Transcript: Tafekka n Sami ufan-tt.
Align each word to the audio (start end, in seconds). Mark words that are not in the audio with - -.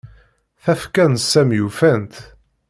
Tafekka 0.63 1.05
n 1.11 1.13
Sami 1.29 1.59
ufan-tt. 1.67 2.17